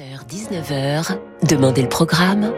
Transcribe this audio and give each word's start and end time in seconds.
18h-19h, 0.00 1.18
Demandez 1.46 1.82
le 1.82 1.88
programme 1.88 2.52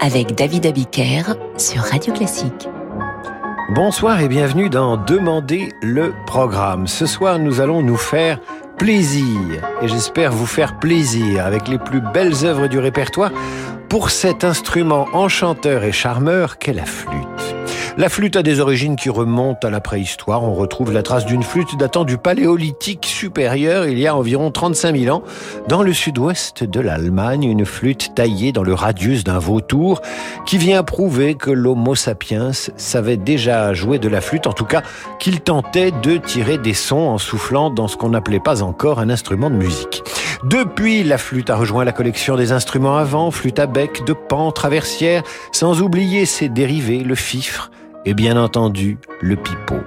avec 0.00 0.36
David 0.36 0.66
Abiker 0.66 1.22
sur 1.56 1.82
Radio 1.82 2.12
Classique. 2.12 2.68
Bonsoir 3.74 4.20
et 4.20 4.28
bienvenue 4.28 4.70
dans 4.70 4.96
Demandez 4.96 5.70
le 5.82 6.12
programme. 6.26 6.86
Ce 6.86 7.06
soir, 7.06 7.40
nous 7.40 7.60
allons 7.60 7.82
nous 7.82 7.96
faire 7.96 8.38
plaisir 8.78 9.26
et 9.82 9.88
j'espère 9.88 10.30
vous 10.30 10.46
faire 10.46 10.78
plaisir 10.78 11.44
avec 11.44 11.66
les 11.66 11.78
plus 11.78 12.00
belles 12.00 12.44
œuvres 12.44 12.68
du 12.68 12.78
répertoire 12.78 13.32
pour 13.88 14.10
cet 14.10 14.44
instrument 14.44 15.08
enchanteur 15.14 15.82
et 15.82 15.92
charmeur 15.92 16.58
qu'est 16.58 16.74
la 16.74 16.86
flûte. 16.86 17.33
La 17.96 18.08
flûte 18.08 18.34
a 18.34 18.42
des 18.42 18.58
origines 18.58 18.96
qui 18.96 19.08
remontent 19.08 19.68
à 19.68 19.70
la 19.70 19.80
préhistoire. 19.80 20.42
On 20.42 20.52
retrouve 20.52 20.92
la 20.92 21.04
trace 21.04 21.26
d'une 21.26 21.44
flûte 21.44 21.78
datant 21.78 22.04
du 22.04 22.18
paléolithique 22.18 23.06
supérieur 23.06 23.86
il 23.86 24.00
y 24.00 24.08
a 24.08 24.16
environ 24.16 24.50
35 24.50 24.96
000 24.96 25.16
ans 25.16 25.22
dans 25.68 25.80
le 25.80 25.92
sud-ouest 25.92 26.64
de 26.64 26.80
l'Allemagne, 26.80 27.44
une 27.44 27.64
flûte 27.64 28.12
taillée 28.16 28.50
dans 28.50 28.64
le 28.64 28.74
radius 28.74 29.22
d'un 29.22 29.38
vautour 29.38 30.02
qui 30.44 30.58
vient 30.58 30.82
prouver 30.82 31.36
que 31.36 31.52
l'homo 31.52 31.94
sapiens 31.94 32.50
savait 32.76 33.16
déjà 33.16 33.72
jouer 33.74 34.00
de 34.00 34.08
la 34.08 34.20
flûte, 34.20 34.48
en 34.48 34.52
tout 34.52 34.64
cas 34.64 34.82
qu'il 35.20 35.40
tentait 35.40 35.92
de 35.92 36.16
tirer 36.16 36.58
des 36.58 36.74
sons 36.74 36.96
en 36.96 37.18
soufflant 37.18 37.70
dans 37.70 37.86
ce 37.86 37.96
qu'on 37.96 38.08
n'appelait 38.08 38.40
pas 38.40 38.64
encore 38.64 38.98
un 38.98 39.08
instrument 39.08 39.50
de 39.50 39.56
musique. 39.56 40.02
Depuis, 40.42 41.04
la 41.04 41.16
flûte 41.16 41.48
a 41.48 41.54
rejoint 41.54 41.84
la 41.84 41.92
collection 41.92 42.34
des 42.34 42.50
instruments 42.50 42.96
à 42.96 43.04
vent, 43.04 43.30
flûte 43.30 43.60
à 43.60 43.66
bec, 43.66 44.04
de 44.04 44.14
pan, 44.14 44.50
traversière, 44.50 45.22
sans 45.52 45.80
oublier 45.80 46.26
ses 46.26 46.48
dérivés, 46.48 47.04
le 47.04 47.14
fifre, 47.14 47.70
et 48.04 48.14
bien 48.14 48.36
entendu 48.36 48.98
le 49.20 49.36
pipeau. 49.36 49.80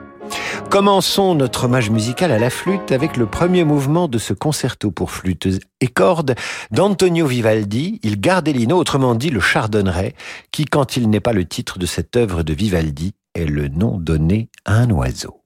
Commençons 0.70 1.36
notre 1.36 1.66
hommage 1.66 1.90
musical 1.90 2.32
à 2.32 2.40
la 2.40 2.50
flûte 2.50 2.92
avec 2.92 3.16
le 3.16 3.26
premier 3.26 3.64
mouvement 3.64 4.08
de 4.08 4.18
ce 4.18 4.34
concerto 4.34 4.92
pour 4.92 5.12
flûte 5.12 5.48
et 5.80 5.88
cordes 5.88 6.36
d'Antonio 6.72 7.26
Vivaldi, 7.26 8.00
il 8.04 8.20
Gardellino, 8.20 8.78
autrement 8.78 9.16
dit 9.16 9.30
le 9.30 9.40
chardonneret, 9.40 10.14
qui, 10.52 10.66
quand 10.66 10.98
il 10.98 11.10
n'est 11.10 11.22
pas 11.22 11.34
le 11.34 11.46
titre 11.46 11.80
de 11.80 11.86
cette 11.86 12.18
œuvre 12.18 12.44
de 12.44 12.54
Vivaldi, 12.54 13.14
est 13.34 13.46
le 13.46 13.70
nom 13.70 13.98
donné 13.98 14.50
à 14.66 14.76
un 14.76 14.90
oiseau. 14.90 15.42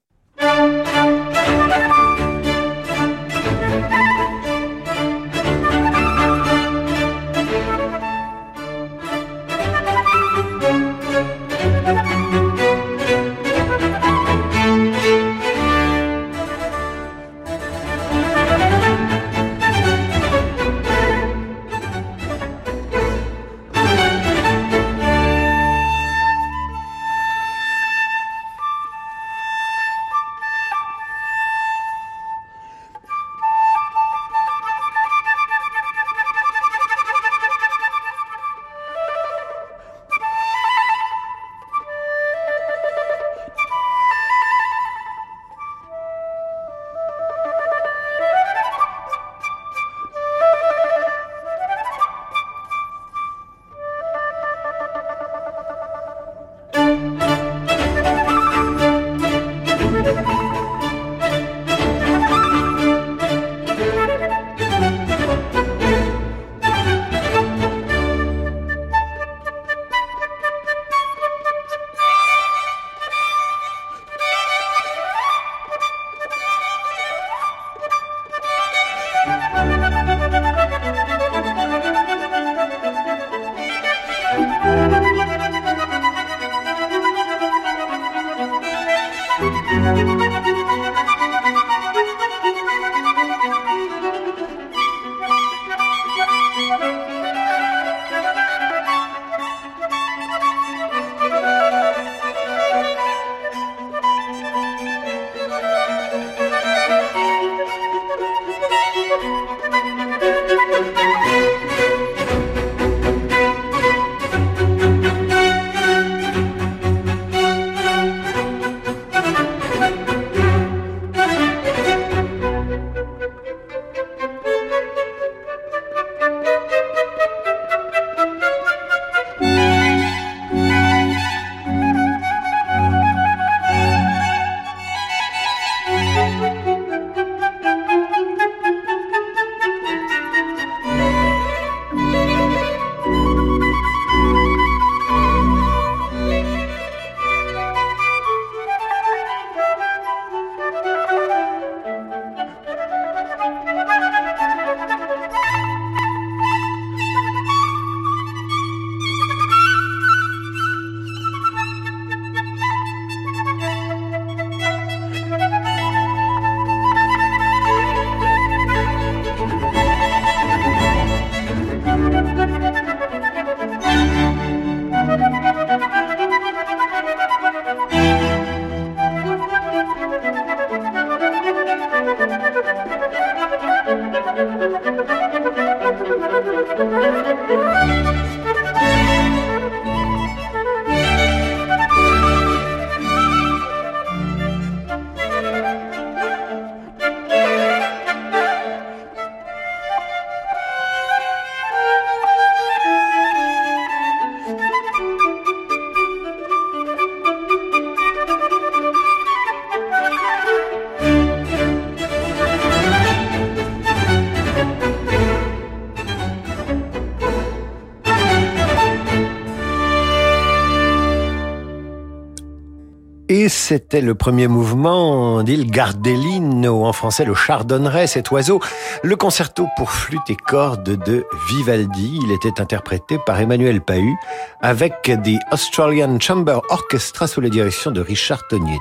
C'était 223.61 224.01
le 224.01 224.15
premier 224.15 224.47
mouvement 224.47 225.43
d'Il 225.43 225.69
Gardellino, 225.69 226.83
en 226.83 226.93
français 226.93 227.25
le 227.25 227.35
chardonneret, 227.35 228.07
cet 228.07 228.31
oiseau, 228.31 228.59
le 229.03 229.15
concerto 229.15 229.67
pour 229.77 229.91
flûte 229.91 230.29
et 230.29 230.35
cordes 230.35 230.97
de 231.05 231.25
Vivaldi. 231.47 232.19
Il 232.23 232.31
était 232.31 232.59
interprété 232.59 233.19
par 233.23 233.39
Emmanuel 233.39 233.79
Pahu 233.79 234.15
avec 234.61 235.03
The 235.03 235.37
Australian 235.51 236.19
Chamber 236.19 236.59
Orchestra 236.69 237.27
sous 237.27 237.39
la 237.39 237.49
direction 237.49 237.91
de 237.91 238.01
Richard 238.01 238.41
Tognetti. 238.49 238.79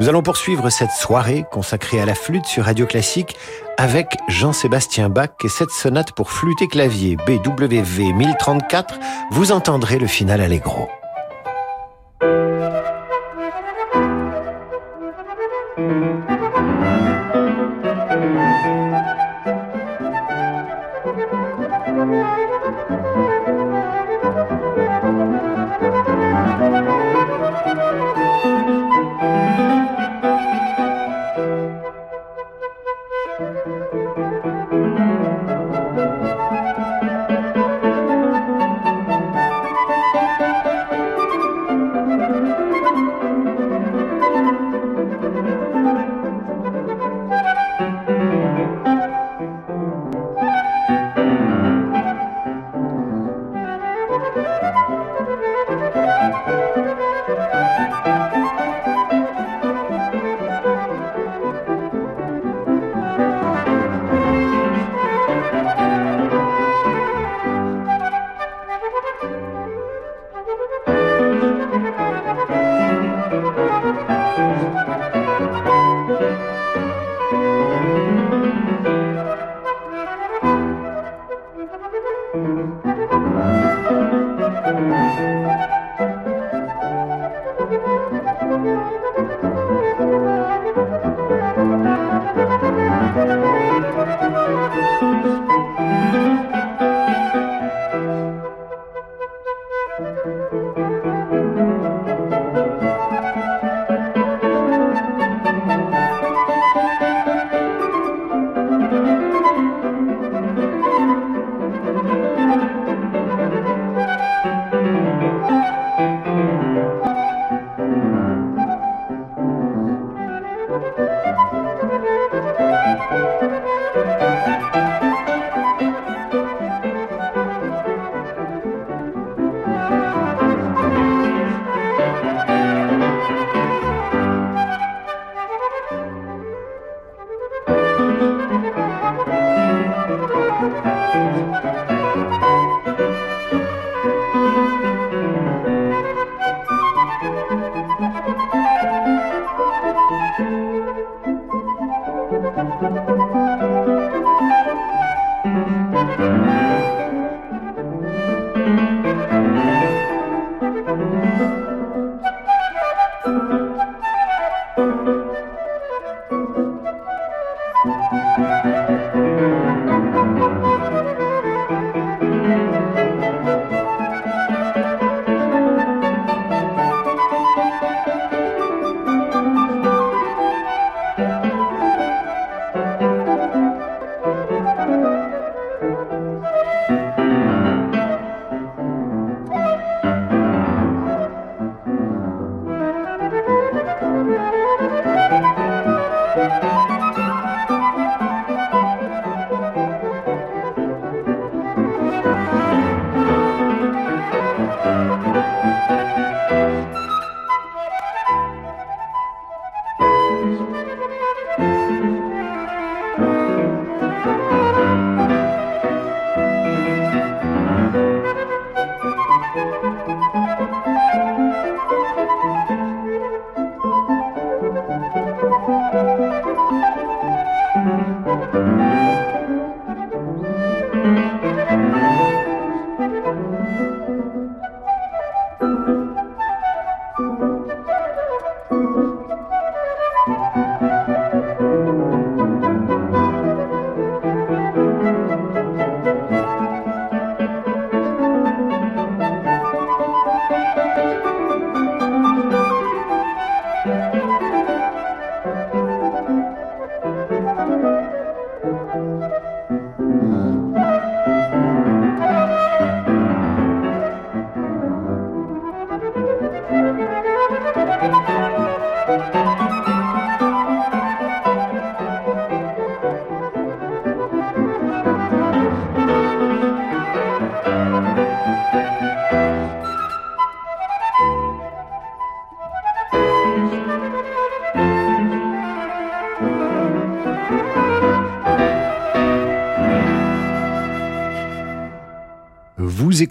Nous 0.00 0.08
allons 0.08 0.22
poursuivre 0.22 0.68
cette 0.68 0.90
soirée 0.90 1.44
consacrée 1.52 2.00
à 2.00 2.06
la 2.06 2.16
flûte 2.16 2.46
sur 2.46 2.64
Radio 2.64 2.86
Classique 2.86 3.36
avec 3.78 4.08
Jean-Sébastien 4.28 5.08
Bach 5.08 5.30
et 5.44 5.48
cette 5.48 5.70
sonate 5.70 6.12
pour 6.12 6.32
flûte 6.32 6.60
et 6.60 6.68
clavier 6.68 7.16
BWV 7.24 8.12
1034. 8.12 8.98
Vous 9.30 9.52
entendrez 9.52 9.98
le 9.98 10.08
final 10.08 10.40
allegro. 10.40 10.88
Thank 15.76 16.28
you. 16.28 16.35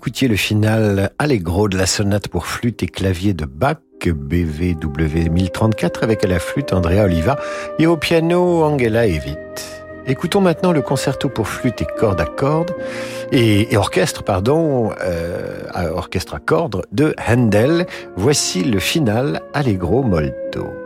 Écoutiez 0.05 0.27
le 0.27 0.35
final 0.35 1.09
Allegro 1.17 1.67
de 1.67 1.79
la 1.79 1.87
sonate 1.87 2.27
pour 2.27 2.45
flûte 2.45 2.83
et 2.83 2.87
clavier 2.87 3.33
de 3.33 3.45
Bach, 3.45 3.79
BVW 4.05 5.31
1034, 5.31 6.03
avec 6.03 6.23
à 6.23 6.27
la 6.27 6.37
flûte 6.37 6.73
Andrea 6.73 7.05
Oliva 7.05 7.39
et 7.79 7.87
au 7.87 7.97
piano 7.97 8.63
Angela 8.63 9.07
Evit. 9.07 9.35
Écoutons 10.05 10.41
maintenant 10.41 10.73
le 10.73 10.83
concerto 10.83 11.27
pour 11.27 11.47
flûte 11.47 11.81
et 11.81 11.87
cordes 11.97 12.21
à 12.21 12.25
cordes 12.25 12.75
et, 13.31 13.75
orchestre, 13.75 14.23
pardon, 14.23 14.91
euh, 15.01 15.63
orchestre 15.95 16.35
à 16.35 16.39
cordes 16.39 16.85
de 16.91 17.15
Handel. 17.27 17.87
Voici 18.15 18.63
le 18.63 18.77
final 18.77 19.41
Allegro 19.55 20.03
molto. 20.03 20.84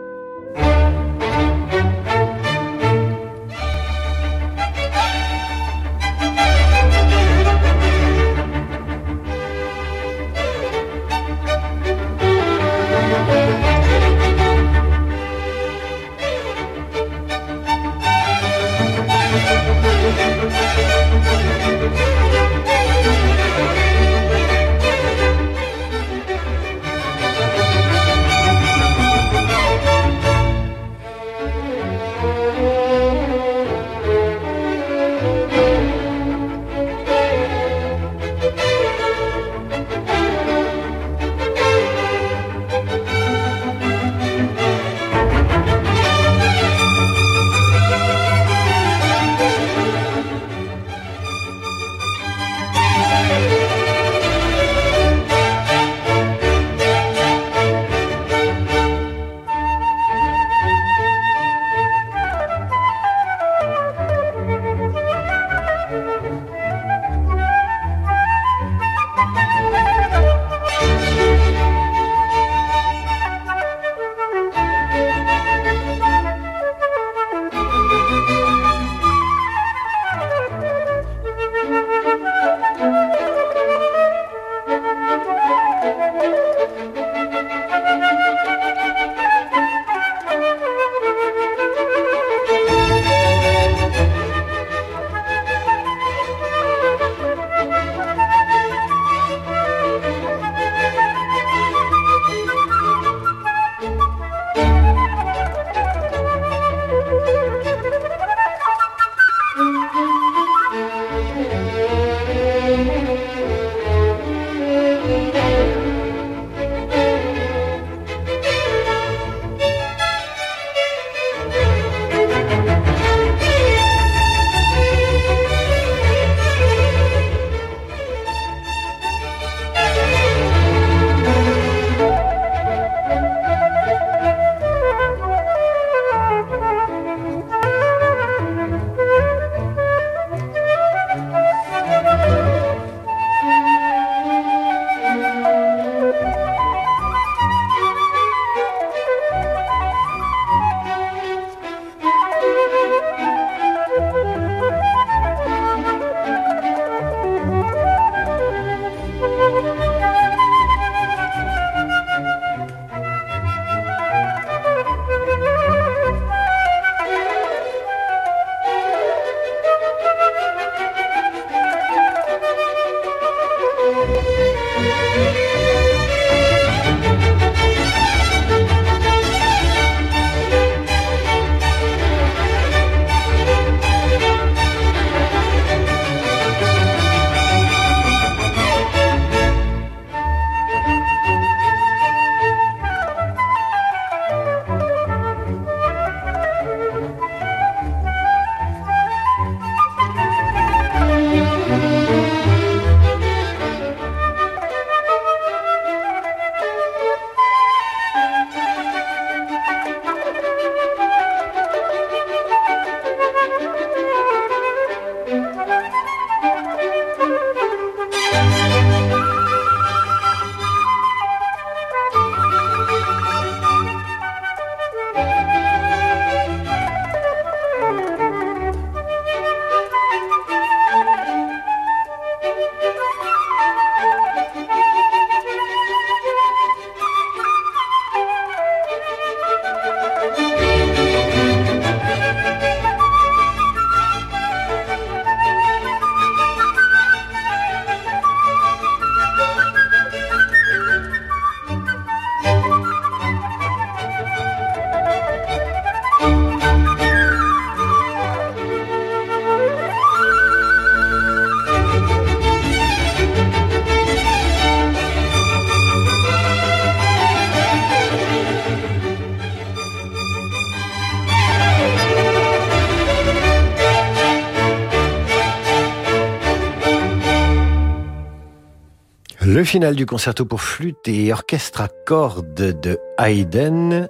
Le 279.60 279.66
final 279.66 279.94
du 279.94 280.06
concerto 280.06 280.46
pour 280.46 280.62
flûte 280.62 281.06
et 281.06 281.34
orchestre 281.34 281.82
à 281.82 281.88
cordes 282.06 282.80
de 282.80 282.98
Haydn. 283.18 284.08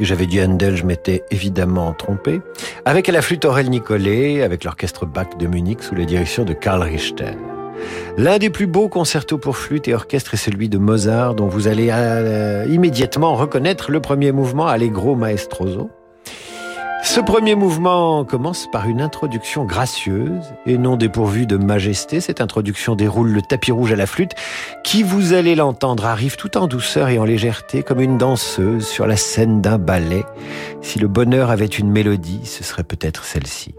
J'avais 0.00 0.24
dit 0.24 0.42
Handel, 0.42 0.76
je 0.76 0.86
m'étais 0.86 1.24
évidemment 1.30 1.92
trompé. 1.92 2.40
Avec 2.86 3.06
la 3.08 3.20
flûte 3.20 3.44
Aurel 3.44 3.68
Nicolet, 3.68 4.42
avec 4.42 4.64
l'orchestre 4.64 5.04
Bach 5.04 5.36
de 5.38 5.46
Munich 5.46 5.82
sous 5.82 5.94
la 5.94 6.06
direction 6.06 6.46
de 6.46 6.54
Karl 6.54 6.82
Richter. 6.82 7.32
L'un 8.16 8.38
des 8.38 8.48
plus 8.48 8.66
beaux 8.66 8.88
concertos 8.88 9.36
pour 9.36 9.58
flûte 9.58 9.88
et 9.88 9.94
orchestre 9.94 10.32
est 10.32 10.38
celui 10.38 10.70
de 10.70 10.78
Mozart, 10.78 11.34
dont 11.34 11.48
vous 11.48 11.68
allez 11.68 11.90
euh, 11.92 12.64
immédiatement 12.66 13.34
reconnaître 13.34 13.90
le 13.90 14.00
premier 14.00 14.32
mouvement 14.32 14.68
Allegro 14.68 15.16
Maestroso. 15.16 15.90
Ce 17.02 17.20
premier 17.20 17.54
mouvement 17.54 18.24
commence 18.24 18.68
par 18.70 18.88
une 18.88 19.00
introduction 19.00 19.64
gracieuse 19.64 20.52
et 20.66 20.78
non 20.78 20.96
dépourvue 20.96 21.46
de 21.46 21.56
majesté. 21.56 22.20
Cette 22.20 22.40
introduction 22.40 22.96
déroule 22.96 23.30
le 23.30 23.40
tapis 23.40 23.72
rouge 23.72 23.92
à 23.92 23.96
la 23.96 24.06
flûte 24.06 24.32
qui, 24.84 25.02
vous 25.02 25.32
allez 25.32 25.54
l'entendre, 25.54 26.04
arrive 26.04 26.36
tout 26.36 26.56
en 26.56 26.66
douceur 26.66 27.08
et 27.08 27.18
en 27.18 27.24
légèreté 27.24 27.82
comme 27.82 28.00
une 28.00 28.18
danseuse 28.18 28.86
sur 28.86 29.06
la 29.06 29.16
scène 29.16 29.60
d'un 29.60 29.78
ballet. 29.78 30.24
Si 30.82 30.98
le 30.98 31.08
bonheur 31.08 31.50
avait 31.50 31.66
une 31.66 31.90
mélodie, 31.90 32.44
ce 32.44 32.64
serait 32.64 32.84
peut-être 32.84 33.24
celle-ci. 33.24 33.74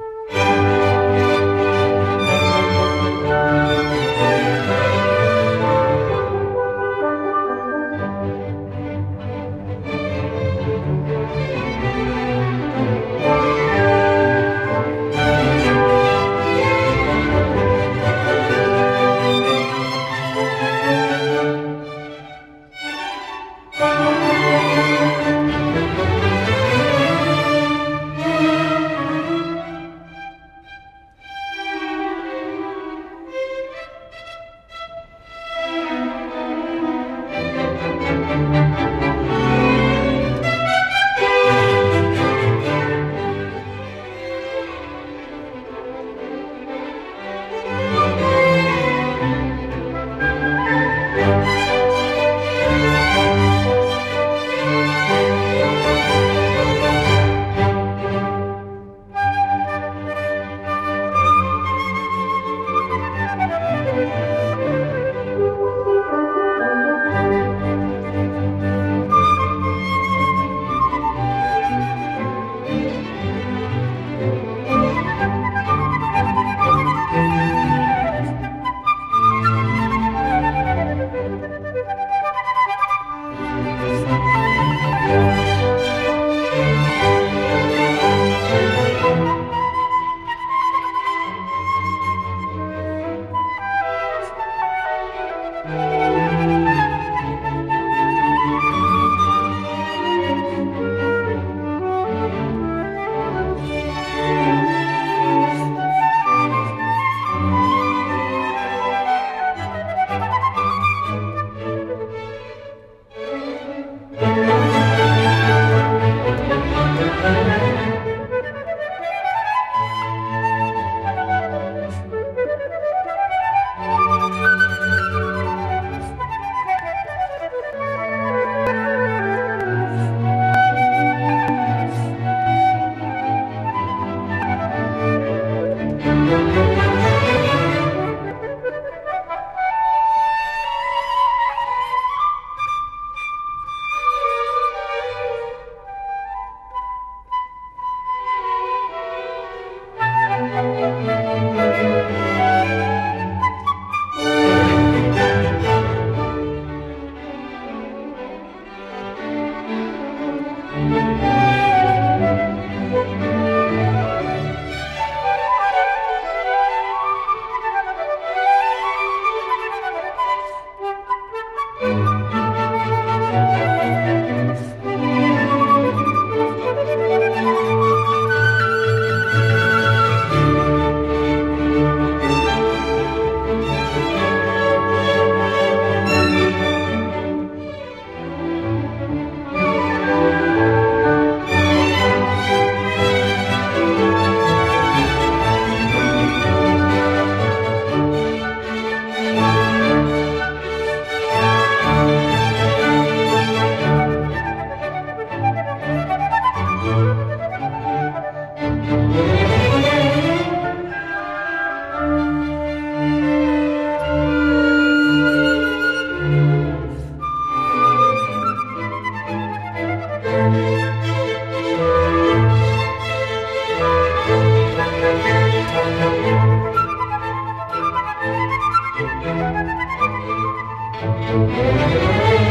Amen. 232.20 232.49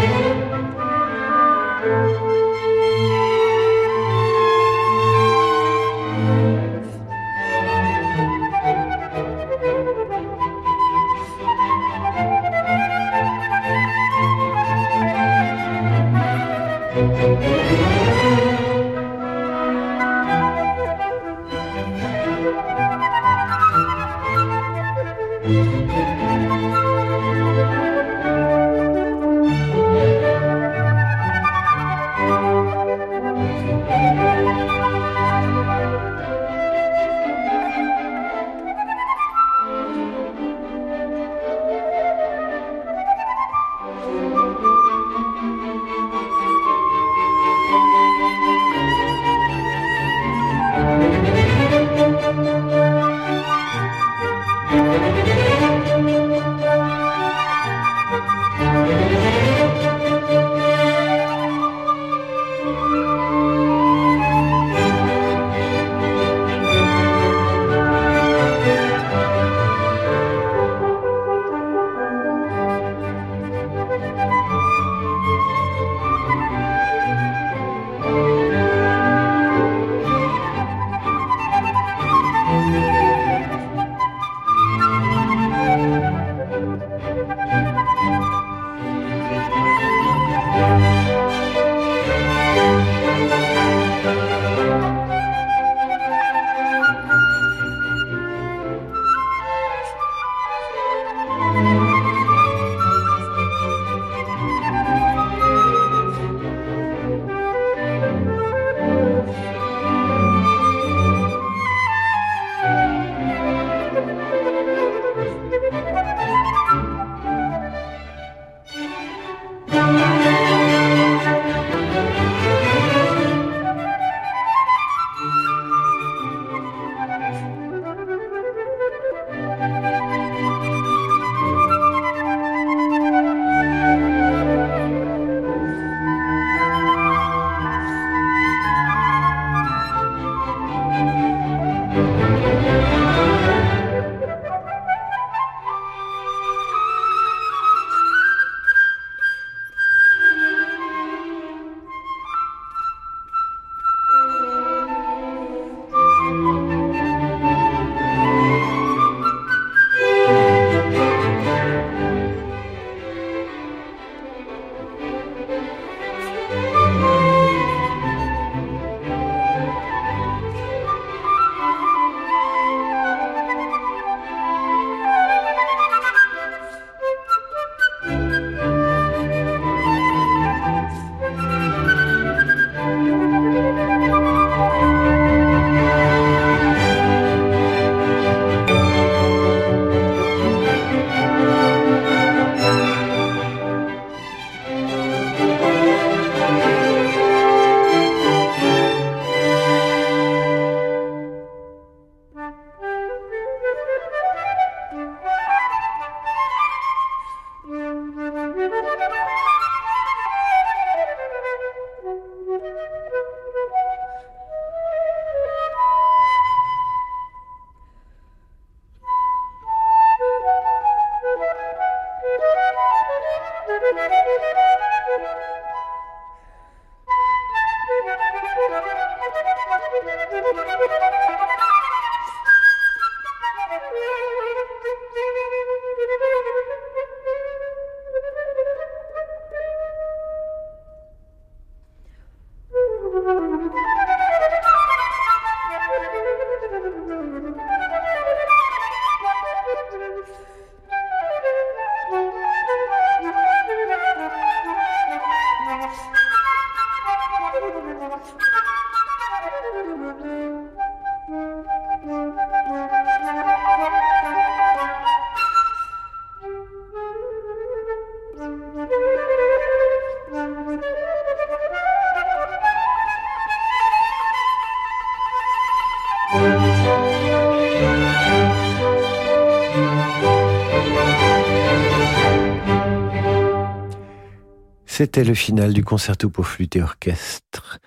C'était 284.98 285.22
le 285.22 285.34
final 285.34 285.72
du 285.72 285.84
concerto 285.84 286.28
pour 286.28 286.48
flûte 286.48 286.74
et 286.74 286.82
orchestre 286.82 287.78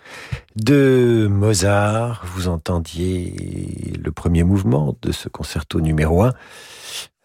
de 0.56 1.28
Mozart. 1.30 2.24
Vous 2.26 2.48
entendiez 2.48 3.92
le 4.02 4.14
premier 4.14 4.46
mouvement 4.46 4.96
de 5.02 5.12
ce 5.12 5.28
concerto 5.28 5.82
numéro 5.82 6.24
1. 6.24 6.34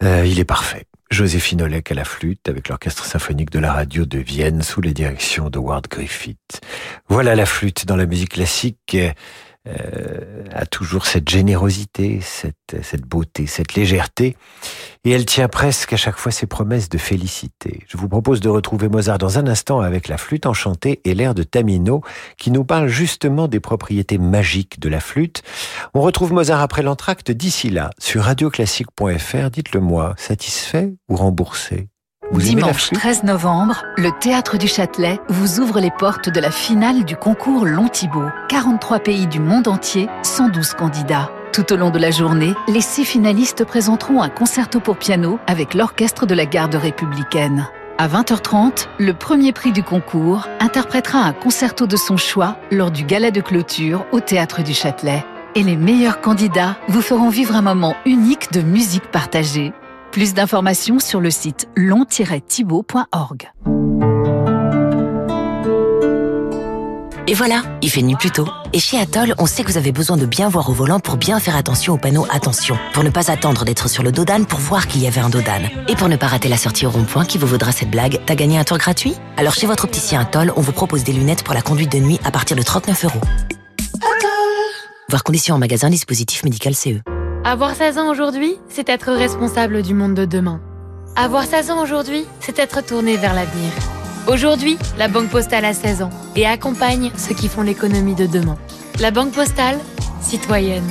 Euh, 0.03 0.25
il 0.25 0.41
est 0.41 0.43
parfait. 0.43 0.87
Joséphine 1.09 1.61
Olek 1.61 1.89
à 1.89 1.95
la 1.95 2.03
flûte 2.03 2.49
avec 2.49 2.67
l'orchestre 2.67 3.05
symphonique 3.05 3.49
de 3.49 3.59
la 3.59 3.71
radio 3.71 4.03
de 4.03 4.19
Vienne 4.19 4.61
sous 4.61 4.81
la 4.81 4.91
direction 4.91 5.49
de 5.49 5.57
Griffith. 5.89 6.59
Voilà 7.07 7.33
la 7.35 7.45
flûte 7.45 7.85
dans 7.85 7.95
la 7.95 8.07
musique 8.07 8.31
classique 8.31 8.97
euh, 9.67 10.43
a 10.53 10.65
toujours 10.65 11.05
cette 11.05 11.29
générosité, 11.29 12.19
cette, 12.21 12.77
cette 12.81 13.05
beauté, 13.05 13.47
cette 13.47 13.73
légèreté, 13.75 14.37
et 15.03 15.11
elle 15.11 15.25
tient 15.25 15.47
presque 15.47 15.93
à 15.93 15.97
chaque 15.97 16.17
fois 16.17 16.31
ses 16.31 16.47
promesses 16.47 16.89
de 16.89 16.97
félicité. 16.97 17.83
Je 17.87 17.97
vous 17.97 18.07
propose 18.07 18.39
de 18.39 18.49
retrouver 18.49 18.87
Mozart 18.87 19.17
dans 19.17 19.37
un 19.39 19.47
instant 19.47 19.81
avec 19.81 20.07
la 20.07 20.17
flûte 20.17 20.45
enchantée 20.45 21.01
et 21.05 21.13
l'air 21.13 21.35
de 21.35 21.43
Tamino, 21.43 22.01
qui 22.37 22.51
nous 22.51 22.63
parle 22.63 22.87
justement 22.87 23.47
des 23.47 23.59
propriétés 23.59 24.17
magiques 24.17 24.79
de 24.79 24.89
la 24.89 24.99
flûte. 24.99 25.43
On 25.93 26.01
retrouve 26.01 26.33
Mozart 26.33 26.61
après 26.61 26.81
l'entracte 26.81 27.31
d'ici 27.31 27.69
là, 27.69 27.89
sur 27.99 28.23
radioclassique.fr. 28.23 29.49
Dites-le 29.51 29.79
moi, 29.79 30.13
satisfait 30.17 30.93
ou 31.09 31.15
remboursé? 31.15 31.89
Dimanche 32.33 32.91
13 32.91 33.23
novembre, 33.23 33.83
le 33.95 34.11
Théâtre 34.19 34.57
du 34.57 34.67
Châtelet 34.67 35.19
vous 35.29 35.61
ouvre 35.61 35.79
les 35.79 35.91
portes 35.91 36.29
de 36.29 36.39
la 36.41 36.51
finale 36.51 37.05
du 37.05 37.15
concours 37.15 37.65
Long 37.65 37.87
Thibault. 37.87 38.29
43 38.49 38.99
pays 38.99 39.27
du 39.27 39.39
monde 39.39 39.67
entier, 39.67 40.09
112 40.23 40.73
candidats. 40.73 41.31
Tout 41.53 41.71
au 41.71 41.77
long 41.77 41.89
de 41.89 41.99
la 41.99 42.11
journée, 42.11 42.53
les 42.67 42.81
six 42.81 43.05
finalistes 43.05 43.63
présenteront 43.63 44.21
un 44.21 44.29
concerto 44.29 44.81
pour 44.81 44.97
piano 44.97 45.39
avec 45.47 45.73
l'orchestre 45.73 46.25
de 46.25 46.35
la 46.35 46.45
garde 46.45 46.75
républicaine. 46.75 47.69
À 47.97 48.09
20h30, 48.09 48.87
le 48.99 49.13
premier 49.13 49.53
prix 49.53 49.71
du 49.71 49.81
concours 49.81 50.47
interprétera 50.59 51.19
un 51.19 51.33
concerto 51.33 51.87
de 51.87 51.95
son 51.95 52.17
choix 52.17 52.57
lors 52.71 52.91
du 52.91 53.05
gala 53.05 53.31
de 53.31 53.41
clôture 53.41 54.05
au 54.11 54.19
Théâtre 54.19 54.63
du 54.63 54.73
Châtelet. 54.73 55.25
Et 55.55 55.63
les 55.63 55.77
meilleurs 55.77 56.19
candidats 56.19 56.77
vous 56.89 57.01
feront 57.01 57.29
vivre 57.29 57.55
un 57.55 57.61
moment 57.61 57.95
unique 58.05 58.51
de 58.51 58.61
musique 58.61 59.09
partagée. 59.11 59.73
Plus 60.17 60.33
d'informations 60.33 60.97
sur 60.97 61.21
le 61.21 61.29
site 61.29 61.69
long-thibault.org. 61.75 63.51
Et 67.27 67.35
voilà, 67.35 67.61
il 67.83 67.91
fait 67.91 68.01
nuit 68.01 68.15
plus 68.15 68.31
tôt. 68.31 68.47
Et 68.73 68.79
chez 68.79 68.97
Atoll, 68.97 69.35
on 69.37 69.45
sait 69.45 69.63
que 69.63 69.71
vous 69.71 69.77
avez 69.77 69.91
besoin 69.91 70.17
de 70.17 70.25
bien 70.25 70.49
voir 70.49 70.71
au 70.71 70.73
volant 70.73 70.99
pour 70.99 71.17
bien 71.17 71.39
faire 71.39 71.55
attention 71.55 71.93
au 71.93 71.97
panneau 71.99 72.25
Attention, 72.31 72.79
pour 72.93 73.03
ne 73.03 73.11
pas 73.11 73.29
attendre 73.29 73.63
d'être 73.63 73.87
sur 73.87 74.01
le 74.01 74.11
dodan 74.11 74.43
pour 74.45 74.57
voir 74.57 74.87
qu'il 74.87 75.03
y 75.03 75.07
avait 75.07 75.21
un 75.21 75.29
dodan. 75.29 75.61
Et 75.87 75.95
pour 75.95 76.09
ne 76.09 76.15
pas 76.15 76.25
rater 76.25 76.49
la 76.49 76.57
sortie 76.57 76.87
au 76.87 76.89
rond-point 76.89 77.25
qui 77.25 77.37
vous 77.37 77.45
vaudra 77.45 77.71
cette 77.71 77.91
blague, 77.91 78.19
t'as 78.25 78.33
gagné 78.33 78.57
un 78.57 78.63
tour 78.63 78.79
gratuit? 78.79 79.13
Alors 79.37 79.53
chez 79.53 79.67
votre 79.67 79.85
opticien 79.85 80.21
Atoll, 80.21 80.51
on 80.55 80.61
vous 80.61 80.71
propose 80.71 81.03
des 81.03 81.13
lunettes 81.13 81.43
pour 81.43 81.53
la 81.53 81.61
conduite 81.61 81.91
de 81.91 81.99
nuit 81.99 82.19
à 82.25 82.31
partir 82.31 82.57
de 82.57 82.63
39 82.63 83.05
euros. 83.05 83.21
Voir 85.09 85.23
conditions 85.23 85.53
en 85.53 85.59
magasin, 85.59 85.91
dispositif 85.91 86.43
médical 86.43 86.73
CE. 86.73 87.16
Avoir 87.49 87.75
16 87.75 87.97
ans 87.97 88.09
aujourd'hui, 88.09 88.57
c'est 88.67 88.89
être 88.89 89.13
responsable 89.13 89.81
du 89.81 89.93
monde 89.93 90.13
de 90.13 90.25
demain. 90.25 90.59
Avoir 91.15 91.45
16 91.45 91.71
ans 91.71 91.81
aujourd'hui, 91.81 92.25
c'est 92.41 92.59
être 92.59 92.85
tourné 92.85 93.15
vers 93.15 93.33
l'avenir. 93.33 93.71
Aujourd'hui, 94.27 94.77
la 94.97 95.07
Banque 95.07 95.29
Postale 95.29 95.63
a 95.63 95.73
16 95.73 96.01
ans 96.01 96.09
et 96.35 96.45
accompagne 96.45 97.09
ceux 97.15 97.33
qui 97.33 97.47
font 97.47 97.61
l'économie 97.61 98.15
de 98.15 98.25
demain. 98.25 98.57
La 98.99 99.11
Banque 99.11 99.31
Postale, 99.31 99.79
citoyenne. 100.19 100.83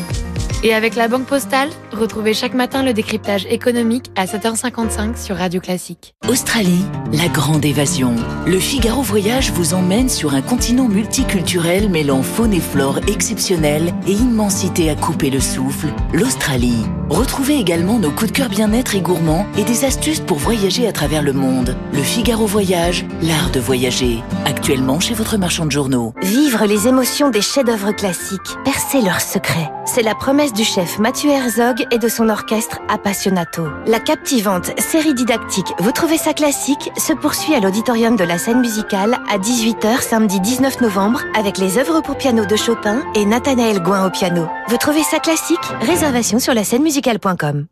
Et 0.64 0.72
avec 0.72 0.94
la 0.94 1.08
Banque 1.08 1.26
Postale, 1.26 1.68
retrouvez 1.96 2.34
chaque 2.34 2.54
matin 2.54 2.82
le 2.82 2.92
décryptage 2.92 3.46
économique 3.46 4.10
à 4.16 4.26
7h55 4.26 5.16
sur 5.16 5.36
Radio 5.36 5.60
Classique. 5.60 6.14
Australie, 6.28 6.84
la 7.12 7.28
grande 7.28 7.64
évasion. 7.64 8.14
Le 8.46 8.58
Figaro 8.58 9.02
Voyage 9.02 9.50
vous 9.52 9.74
emmène 9.74 10.08
sur 10.08 10.34
un 10.34 10.42
continent 10.42 10.88
multiculturel 10.88 11.88
mêlant 11.88 12.22
faune 12.22 12.52
et 12.52 12.60
flore 12.60 12.98
exceptionnelle 13.08 13.92
et 14.06 14.12
immensité 14.12 14.90
à 14.90 14.94
couper 14.94 15.30
le 15.30 15.40
souffle, 15.40 15.88
l'Australie. 16.12 16.84
Retrouvez 17.08 17.58
également 17.58 17.98
nos 17.98 18.10
coups 18.10 18.32
de 18.32 18.36
cœur 18.36 18.48
bien-être 18.48 18.94
et 18.94 19.00
gourmands 19.00 19.46
et 19.56 19.64
des 19.64 19.84
astuces 19.84 20.20
pour 20.20 20.38
voyager 20.38 20.88
à 20.88 20.92
travers 20.92 21.22
le 21.22 21.32
monde. 21.32 21.76
Le 21.92 22.02
Figaro 22.02 22.46
Voyage, 22.46 23.06
l'art 23.22 23.50
de 23.50 23.60
voyager. 23.60 24.22
Actuellement 24.44 25.00
chez 25.00 25.14
votre 25.14 25.38
marchand 25.38 25.66
de 25.66 25.72
journaux. 25.72 26.12
Vivre 26.22 26.66
les 26.66 26.88
émotions 26.88 27.30
des 27.30 27.42
chefs-d'œuvre 27.42 27.92
classiques, 27.92 28.56
percer 28.64 29.00
leurs 29.00 29.20
secrets. 29.20 29.70
C'est 29.84 30.02
la 30.02 30.16
promesse 30.16 30.52
du 30.52 30.64
chef 30.64 30.98
Mathieu 30.98 31.30
Herzog 31.30 31.85
et 31.90 31.98
de 31.98 32.08
son 32.08 32.28
orchestre 32.28 32.78
Appassionato. 32.88 33.68
La 33.86 34.00
captivante 34.00 34.78
série 34.80 35.14
didactique 35.14 35.72
Vous 35.78 35.92
trouvez 35.92 36.18
ça 36.18 36.34
classique 36.34 36.90
se 36.96 37.12
poursuit 37.12 37.54
à 37.54 37.60
l'auditorium 37.60 38.16
de 38.16 38.24
la 38.24 38.38
scène 38.38 38.60
musicale 38.60 39.18
à 39.30 39.38
18h 39.38 40.00
samedi 40.00 40.40
19 40.40 40.80
novembre 40.80 41.20
avec 41.36 41.58
les 41.58 41.78
œuvres 41.78 42.00
pour 42.00 42.16
piano 42.16 42.44
de 42.44 42.56
Chopin 42.56 43.02
et 43.14 43.24
Nathanaël 43.24 43.82
Gouin 43.82 44.06
au 44.06 44.10
piano. 44.10 44.48
Vous 44.68 44.76
trouvez 44.76 45.02
ça 45.02 45.18
classique? 45.18 45.58
Réservation 45.80 46.38
sur 46.38 46.54
la 46.54 46.64
scène 46.64 46.82
musicale.com. 46.82 47.66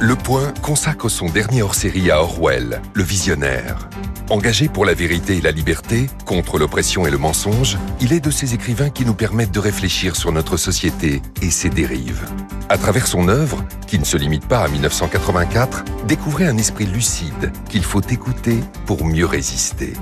Le 0.00 0.16
Point 0.16 0.52
consacre 0.62 1.10
son 1.10 1.26
dernier 1.26 1.62
hors-série 1.62 2.10
à 2.10 2.22
Orwell, 2.22 2.80
le 2.94 3.02
visionnaire. 3.02 3.88
Engagé 4.30 4.68
pour 4.68 4.84
la 4.84 4.94
vérité 4.94 5.38
et 5.38 5.40
la 5.40 5.50
liberté, 5.50 6.08
contre 6.24 6.56
l'oppression 6.56 7.04
et 7.04 7.10
le 7.10 7.18
mensonge, 7.18 7.78
il 8.00 8.12
est 8.12 8.20
de 8.20 8.30
ces 8.30 8.54
écrivains 8.54 8.88
qui 8.88 9.04
nous 9.04 9.14
permettent 9.14 9.50
de 9.50 9.58
réfléchir 9.58 10.14
sur 10.14 10.30
notre 10.30 10.56
société 10.56 11.20
et 11.42 11.50
ses 11.50 11.68
dérives. 11.68 12.28
À 12.68 12.78
travers 12.78 13.08
son 13.08 13.26
œuvre, 13.26 13.64
qui 13.88 13.98
ne 13.98 14.04
se 14.04 14.16
limite 14.16 14.46
pas 14.46 14.60
à 14.60 14.68
1984, 14.68 15.82
découvrez 16.06 16.46
un 16.46 16.56
esprit 16.58 16.86
lucide 16.86 17.50
qu'il 17.68 17.82
faut 17.82 18.02
écouter 18.02 18.60
pour 18.86 19.04
mieux 19.04 19.26
résister. 19.26 19.94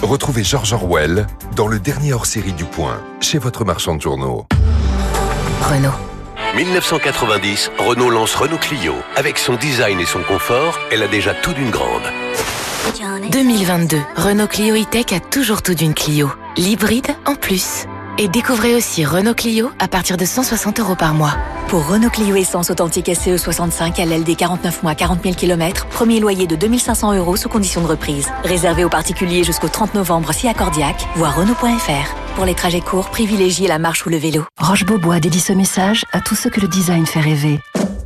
Retrouvez 0.00 0.44
George 0.44 0.72
Orwell 0.72 1.26
dans 1.54 1.68
le 1.68 1.78
dernier 1.78 2.14
hors-série 2.14 2.54
du 2.54 2.64
Point, 2.64 3.02
chez 3.20 3.36
votre 3.36 3.66
marchand 3.66 3.96
de 3.96 4.00
journaux. 4.00 4.46
Renault. 5.60 5.90
1990, 6.56 7.70
Renault 7.76 8.08
lance 8.08 8.34
Renault 8.34 8.58
Clio. 8.58 8.94
Avec 9.16 9.36
son 9.36 9.56
design 9.56 10.00
et 10.00 10.06
son 10.06 10.22
confort, 10.22 10.78
elle 10.90 11.02
a 11.02 11.08
déjà 11.08 11.34
tout 11.34 11.52
d'une 11.52 11.70
grande. 11.70 12.04
2022, 12.94 13.98
Renault 14.14 14.46
Clio 14.46 14.76
E-Tech 14.76 15.06
a 15.12 15.18
toujours 15.18 15.62
tout 15.62 15.74
d'une 15.74 15.94
Clio. 15.94 16.30
L'hybride 16.56 17.08
en 17.26 17.34
plus. 17.34 17.86
Et 18.18 18.28
découvrez 18.28 18.76
aussi 18.76 19.04
Renault 19.04 19.34
Clio 19.34 19.70
à 19.80 19.88
partir 19.88 20.16
de 20.16 20.24
160 20.24 20.78
euros 20.78 20.94
par 20.94 21.12
mois. 21.12 21.34
Pour 21.66 21.88
Renault 21.88 22.10
Clio 22.10 22.36
Essence 22.36 22.70
authentique 22.70 23.12
SCE 23.12 23.36
65 23.36 23.98
LLD 23.98 24.36
49 24.36 24.84
mois 24.84 24.94
40 24.94 25.24
000 25.24 25.34
km, 25.34 25.86
premier 25.86 26.20
loyer 26.20 26.46
de 26.46 26.54
2500 26.54 27.16
euros 27.16 27.36
sous 27.36 27.48
condition 27.48 27.80
de 27.80 27.88
reprise. 27.88 28.28
Réservé 28.44 28.84
aux 28.84 28.90
particuliers 28.90 29.42
jusqu'au 29.42 29.68
30 29.68 29.94
novembre 29.94 30.32
si 30.32 30.46
accordiaque, 30.46 31.04
voire 31.16 31.36
Renault.fr. 31.36 32.14
Pour 32.36 32.44
les 32.44 32.54
trajets 32.54 32.80
courts, 32.80 33.10
privilégiez 33.10 33.66
la 33.66 33.80
marche 33.80 34.06
ou 34.06 34.08
le 34.08 34.18
vélo. 34.18 34.44
Roche 34.60 34.84
Beaubois 34.84 35.18
dédie 35.18 35.40
ce 35.40 35.52
message 35.52 36.04
à 36.12 36.20
tous 36.20 36.36
ceux 36.36 36.50
que 36.50 36.60
le 36.60 36.68
design 36.68 37.06
fait 37.06 37.20
rêver. 37.20 37.58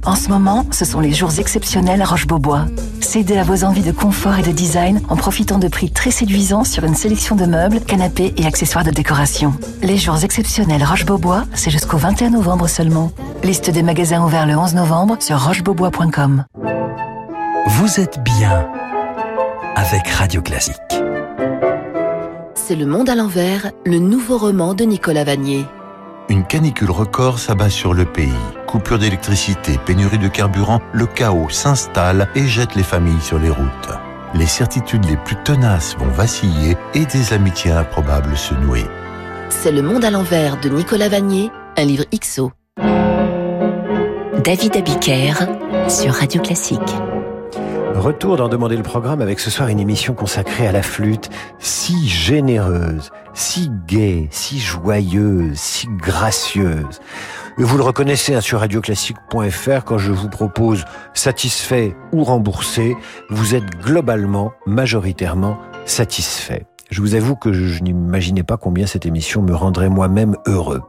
En 0.04 0.14
ce 0.14 0.28
moment, 0.28 0.64
ce 0.70 0.84
sont 0.84 1.00
les 1.00 1.12
jours 1.12 1.38
exceptionnels 1.38 2.00
à 2.02 2.04
Roche-Beaubois. 2.04 2.66
Cédez 3.00 3.36
à 3.36 3.42
vos 3.42 3.64
envies 3.64 3.82
de 3.82 3.92
confort 3.92 4.38
et 4.38 4.42
de 4.42 4.52
design 4.52 5.00
en 5.08 5.16
profitant 5.16 5.58
de 5.58 5.68
prix 5.68 5.90
très 5.90 6.10
séduisants 6.10 6.64
sur 6.64 6.84
une 6.84 6.94
sélection 6.94 7.36
de 7.36 7.44
meubles, 7.44 7.80
canapés 7.80 8.34
et 8.36 8.46
accessoires 8.46 8.84
de 8.84 8.90
décoration. 8.90 9.52
Les 9.82 9.96
jours 9.96 10.22
exceptionnels 10.24 10.84
Roche-Beaubois, 10.84 11.44
c'est 11.54 11.70
jusqu'au 11.70 11.98
21 11.98 12.30
novembre 12.30 12.68
seulement. 12.68 13.12
Liste 13.42 13.70
des 13.70 13.82
magasins 13.82 14.24
ouverts 14.24 14.46
le 14.46 14.56
11 14.56 14.74
novembre 14.74 15.16
sur 15.20 15.38
rochebeaubois.com. 15.42 16.44
Vous 17.66 18.00
êtes 18.00 18.22
bien 18.22 18.66
avec 19.76 20.08
Radio 20.08 20.42
Classique. 20.42 20.74
C'est 22.54 22.76
Le 22.76 22.86
Monde 22.86 23.08
à 23.08 23.14
l'envers, 23.14 23.72
le 23.86 23.98
nouveau 23.98 24.36
roman 24.36 24.74
de 24.74 24.84
Nicolas 24.84 25.24
Vanier. 25.24 25.64
Une 26.28 26.44
canicule 26.44 26.90
record 26.90 27.38
s'abat 27.38 27.70
sur 27.70 27.94
le 27.94 28.04
pays. 28.04 28.28
Coupure 28.68 28.98
d'électricité, 28.98 29.78
pénurie 29.86 30.18
de 30.18 30.28
carburant, 30.28 30.82
le 30.92 31.06
chaos 31.06 31.48
s'installe 31.48 32.28
et 32.34 32.46
jette 32.46 32.74
les 32.74 32.82
familles 32.82 33.22
sur 33.22 33.38
les 33.38 33.48
routes. 33.48 33.88
Les 34.34 34.44
certitudes 34.44 35.06
les 35.06 35.16
plus 35.16 35.42
tenaces 35.42 35.96
vont 35.96 36.08
vaciller 36.08 36.76
et 36.92 37.06
des 37.06 37.32
amitiés 37.32 37.70
improbables 37.70 38.36
se 38.36 38.52
nouer. 38.52 38.84
C'est 39.48 39.72
Le 39.72 39.80
Monde 39.80 40.04
à 40.04 40.10
l'envers 40.10 40.60
de 40.60 40.68
Nicolas 40.68 41.08
Vanier, 41.08 41.50
un 41.78 41.84
livre 41.86 42.04
XO. 42.14 42.52
David 44.44 44.76
Abiker 44.76 45.32
sur 45.88 46.12
Radio 46.12 46.42
Classique. 46.42 46.94
Retour 47.94 48.36
d'en 48.36 48.48
demander 48.48 48.76
le 48.76 48.82
programme 48.82 49.22
avec 49.22 49.40
ce 49.40 49.50
soir 49.50 49.68
une 49.68 49.80
émission 49.80 50.12
consacrée 50.12 50.68
à 50.68 50.72
la 50.72 50.82
flûte, 50.82 51.30
si 51.58 52.06
généreuse, 52.06 53.10
si 53.32 53.70
gaie, 53.86 54.28
si 54.30 54.60
joyeuse, 54.60 55.58
si 55.58 55.88
gracieuse. 55.88 57.00
Et 57.60 57.64
vous 57.64 57.76
le 57.76 57.82
reconnaissez 57.82 58.36
hein, 58.36 58.40
sur 58.40 58.60
radioclassique.fr 58.60 59.84
quand 59.84 59.98
je 59.98 60.12
vous 60.12 60.28
propose 60.28 60.84
satisfait 61.12 61.96
ou 62.12 62.22
remboursé, 62.22 62.96
vous 63.30 63.56
êtes 63.56 63.68
globalement, 63.82 64.52
majoritairement 64.64 65.58
satisfait. 65.84 66.66
Je 66.88 67.00
vous 67.00 67.16
avoue 67.16 67.34
que 67.34 67.52
je, 67.52 67.82
n'imaginais 67.82 68.44
pas 68.44 68.58
combien 68.58 68.86
cette 68.86 69.06
émission 69.06 69.42
me 69.42 69.56
rendrait 69.56 69.88
moi-même 69.88 70.36
heureux. 70.46 70.82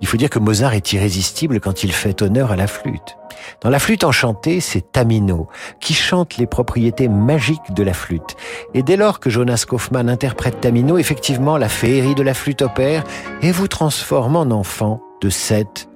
Il 0.00 0.06
faut 0.06 0.16
dire 0.16 0.30
que 0.30 0.38
Mozart 0.38 0.72
est 0.72 0.94
irrésistible 0.94 1.60
quand 1.60 1.84
il 1.84 1.92
fait 1.92 2.22
honneur 2.22 2.50
à 2.50 2.56
la 2.56 2.68
flûte. 2.68 3.18
Dans 3.60 3.68
la 3.68 3.78
flûte 3.78 4.02
enchantée, 4.02 4.60
c'est 4.60 4.92
Tamino 4.92 5.48
qui 5.78 5.92
chante 5.92 6.38
les 6.38 6.46
propriétés 6.46 7.06
magiques 7.06 7.74
de 7.76 7.82
la 7.82 7.92
flûte. 7.92 8.34
Et 8.72 8.82
dès 8.82 8.96
lors 8.96 9.20
que 9.20 9.28
Jonas 9.28 9.66
Kaufmann 9.68 10.08
interprète 10.08 10.62
Tamino, 10.62 10.96
effectivement, 10.96 11.58
la 11.58 11.68
féerie 11.68 12.14
de 12.14 12.22
la 12.22 12.32
flûte 12.32 12.62
opère 12.62 13.04
et 13.42 13.52
vous 13.52 13.68
transforme 13.68 14.36
en 14.36 14.50
enfant 14.50 15.02
de 15.20 15.28
7 15.28 15.88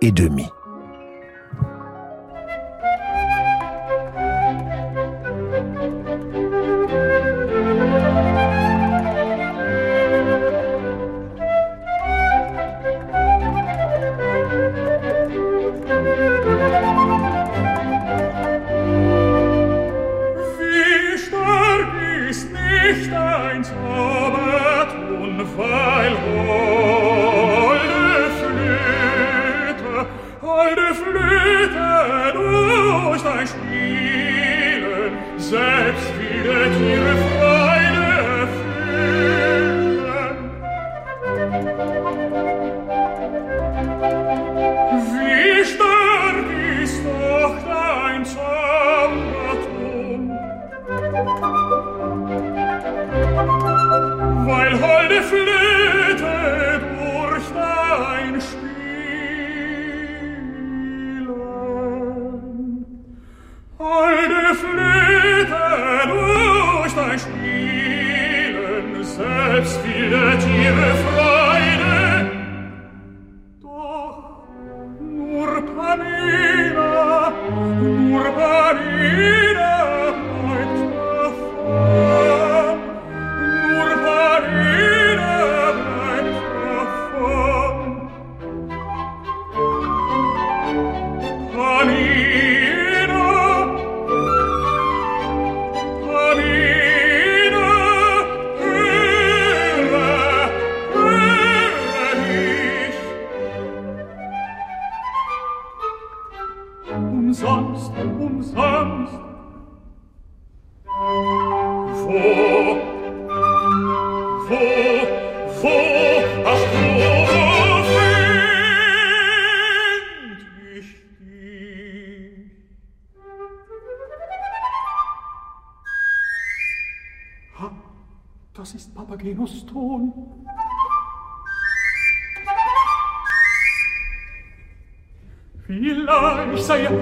et 0.00 0.12
demi. 0.12 0.46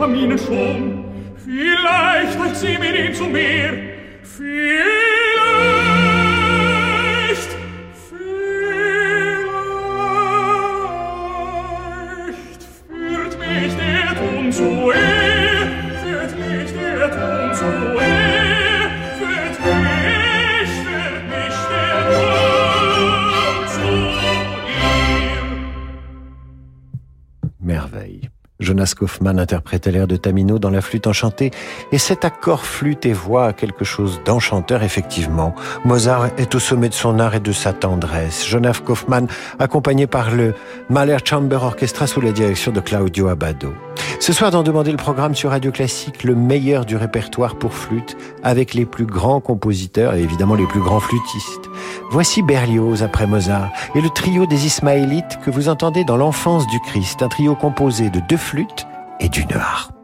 Kaminen 0.07 0.39
schon. 0.39 0.86
Jonas 28.87 28.95
Kaufmann 28.95 29.41
interprétait 29.41 29.91
l'air 29.91 30.07
de 30.07 30.15
Tamino 30.15 30.61
dans 30.61 30.71
la 30.71 30.81
flûte 30.81 31.09
enchantée, 31.09 31.51
et 31.91 31.99
cet 31.99 32.25
accord 32.25 32.65
flûte 32.65 33.05
et 33.05 33.13
voix 33.13 33.47
a 33.47 33.53
quelque 33.53 33.85
chose 33.85 34.21
d'enchanteur, 34.25 34.85
effectivement. 34.85 35.57
Mozart 35.85 36.29
est 36.39 36.55
au 36.55 36.61
sommet 36.61 36.89
de 36.89 36.95
son 36.95 37.19
art 37.19 37.35
et 37.35 37.41
de 37.41 37.51
sa 37.51 37.73
tendresse. 37.73 38.47
Jonas 38.47 38.81
Kaufmann, 38.85 39.27
accompagné 39.59 40.07
par 40.07 40.31
le 40.31 40.55
Mahler 40.89 41.17
Chamber 41.25 41.65
Orchestra 41.65 42.07
sous 42.07 42.21
la 42.21 42.31
direction 42.31 42.71
de 42.71 42.79
Claudio 42.79 43.27
Abbado. 43.27 43.75
Ce 44.21 44.33
soir, 44.33 44.53
dans 44.53 44.63
Demander 44.63 44.93
le 44.93 44.99
programme 44.99 45.35
sur 45.35 45.51
Radio 45.51 45.73
Classique, 45.73 46.23
le 46.23 46.37
meilleur 46.37 46.85
du 46.85 46.95
répertoire 46.95 47.57
pour 47.57 47.75
flûte, 47.75 48.17
avec 48.45 48.73
les 48.73 48.87
plus 48.87 49.07
grands 49.07 49.41
compositeurs 49.41 50.15
et 50.15 50.23
évidemment 50.23 50.55
les 50.55 50.67
plus 50.67 50.81
grands 50.81 51.01
flûtistes. 51.01 51.66
Voici 52.11 52.43
Berlioz 52.43 53.03
après 53.03 53.27
Mozart 53.27 53.71
et 53.95 54.01
le 54.01 54.11
trio 54.11 54.47
des 54.47 54.67
Ismaélites 54.67 55.39
que 55.45 55.51
vous 55.51 55.69
entendez 55.69 56.05
dans 56.05 56.17
l'enfance 56.17 56.67
du 56.69 56.81
Christ, 56.81 57.23
un 57.23 57.29
trio 57.29 57.55
composé 57.55 58.11
de 58.11 58.21
deux 58.21 58.37
flûtes 58.37 58.87
et 59.21 59.29
d'une 59.29 59.53
harpe. 59.53 59.96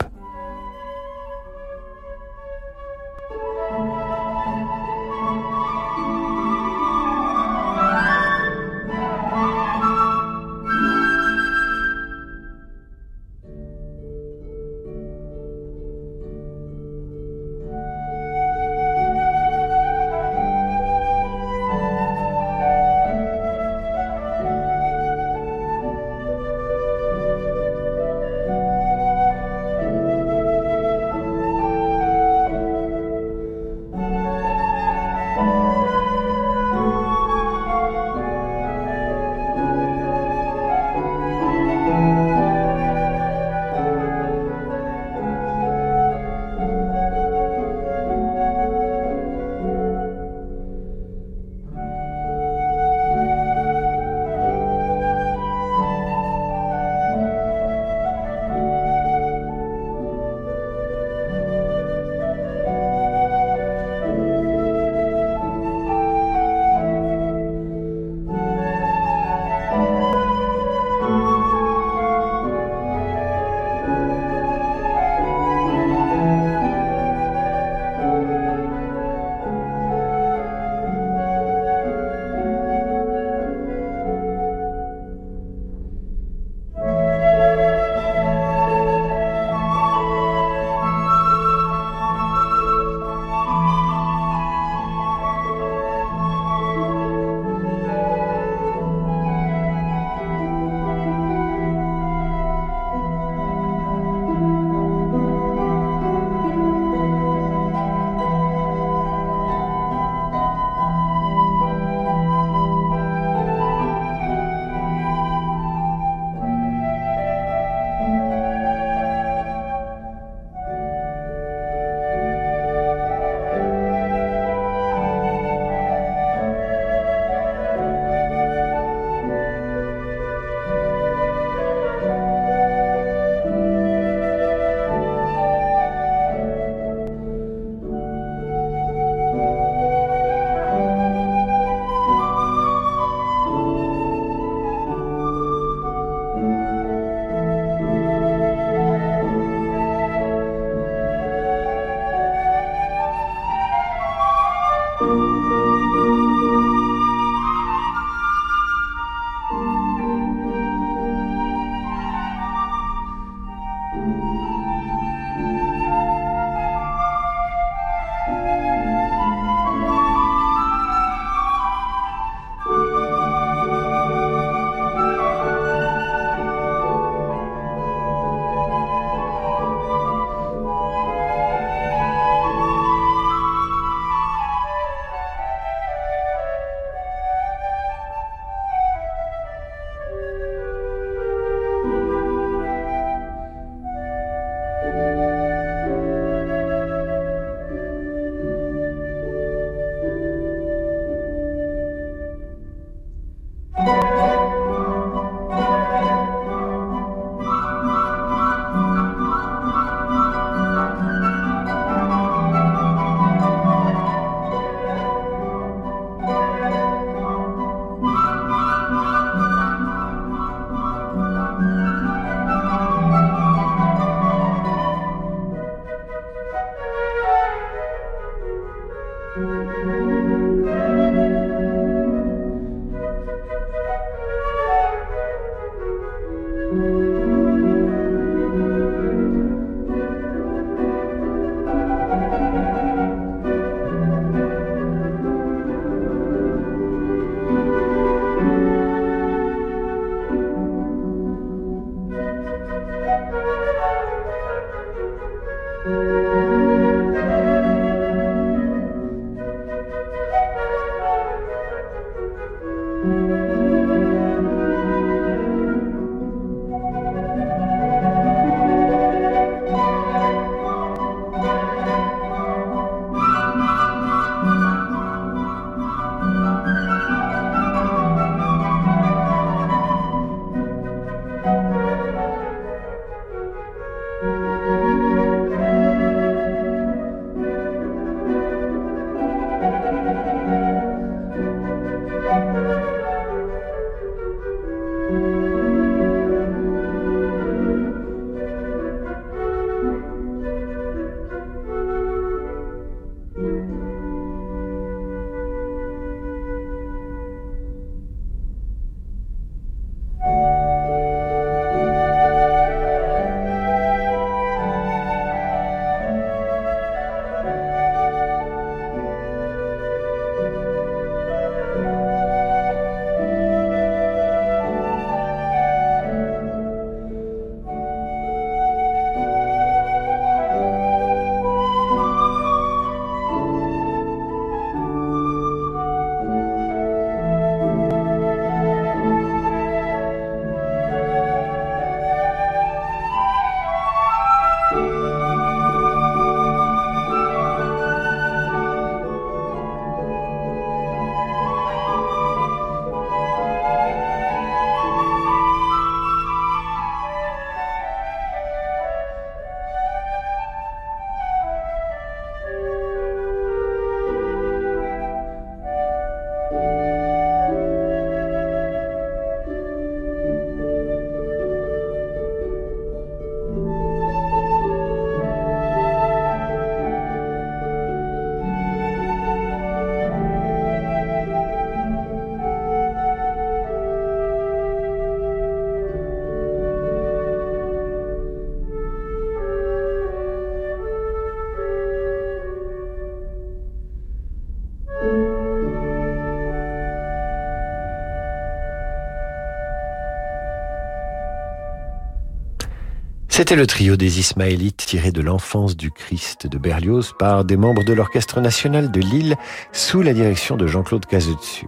C'était 403.42 403.56
le 403.56 403.66
trio 403.66 403.96
des 403.96 404.20
Ismaélites 404.20 404.86
tiré 404.86 405.10
de 405.10 405.20
l'enfance 405.20 405.76
du 405.76 405.90
Christ 405.90 406.46
de 406.46 406.58
Berlioz 406.58 407.12
par 407.18 407.44
des 407.44 407.56
membres 407.56 407.82
de 407.82 407.92
l'Orchestre 407.92 408.40
national 408.40 408.92
de 408.92 409.00
Lille 409.00 409.34
sous 409.72 410.00
la 410.00 410.14
direction 410.14 410.56
de 410.56 410.68
Jean-Claude 410.68 411.06
Cazetsu. 411.06 411.66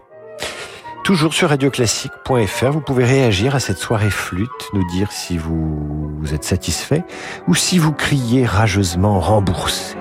Toujours 1.03 1.35
sur 1.35 1.49
radioclassique.fr, 1.49 2.71
vous 2.71 2.81
pouvez 2.81 3.05
réagir 3.05 3.57
à 3.57 3.59
cette 3.59 3.79
soirée 3.79 4.13
flûte, 4.13 4.49
nous 4.73 4.89
dire 4.93 5.11
si 5.11 5.37
vous, 5.37 6.13
êtes 6.33 6.45
satisfait 6.45 7.03
ou 7.49 7.57
si 7.57 7.79
vous 7.79 7.91
criez 7.91 8.47
rageusement 8.47 9.19
remboursé. 9.19 9.97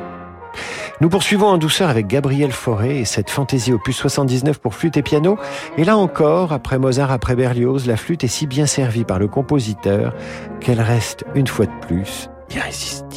Nous 1.01 1.09
poursuivons 1.09 1.47
en 1.47 1.57
douceur 1.57 1.89
avec 1.89 2.07
Gabriel 2.07 2.51
Fauré 2.51 2.99
et 2.99 3.05
cette 3.05 3.29
fantaisie 3.29 3.73
opus 3.73 3.95
79 3.97 4.59
pour 4.59 4.75
flûte 4.75 4.97
et 4.97 5.01
piano. 5.01 5.37
Et 5.77 5.83
là 5.83 5.97
encore, 5.97 6.53
après 6.53 6.77
Mozart, 6.77 7.11
après 7.11 7.35
Berlioz, 7.35 7.87
la 7.87 7.97
flûte 7.97 8.23
est 8.23 8.27
si 8.27 8.47
bien 8.47 8.65
servie 8.65 9.03
par 9.03 9.19
le 9.19 9.27
compositeur 9.27 10.13
qu'elle 10.59 10.81
reste 10.81 11.25
une 11.35 11.47
fois 11.47 11.65
de 11.65 11.87
plus 11.87 12.29
irrésistible. 12.51 13.12